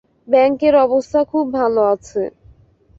ব্যাংকের 0.27 0.75
অবস্থা 0.77 1.19
খুব 1.23 1.45
ভালো 1.53 1.81
আছে। 1.93 2.21